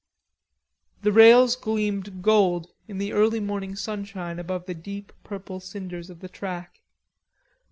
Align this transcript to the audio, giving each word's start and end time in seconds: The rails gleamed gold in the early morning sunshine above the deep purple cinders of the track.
The 1.03 1.11
rails 1.11 1.55
gleamed 1.55 2.23
gold 2.23 2.71
in 2.87 2.97
the 2.97 3.13
early 3.13 3.39
morning 3.39 3.75
sunshine 3.75 4.39
above 4.39 4.65
the 4.65 4.73
deep 4.73 5.13
purple 5.23 5.59
cinders 5.59 6.09
of 6.09 6.21
the 6.21 6.27
track. 6.27 6.81